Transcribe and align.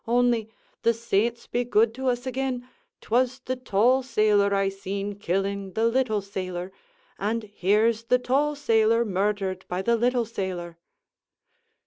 only 0.07 0.49
the 0.81 0.95
saints 0.95 1.45
be 1.45 1.63
good 1.63 1.93
to 1.93 2.07
us 2.07 2.25
again! 2.25 2.67
'twas 3.01 3.39
the 3.45 3.55
tall 3.55 4.01
sailor 4.01 4.51
I 4.51 4.67
seen 4.67 5.13
killing 5.19 5.73
the 5.73 5.85
little 5.85 6.23
sailor, 6.23 6.71
and 7.19 7.43
here's 7.53 8.05
the 8.05 8.17
tall 8.17 8.55
sailor 8.55 9.05
murthered 9.05 9.63
by 9.67 9.83
the 9.83 9.95
little 9.95 10.25
sailor." 10.25 10.79